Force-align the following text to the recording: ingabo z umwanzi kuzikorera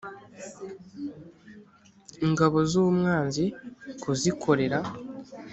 ingabo 2.25 2.57
z 2.69 2.73
umwanzi 2.83 3.45
kuzikorera 4.01 4.79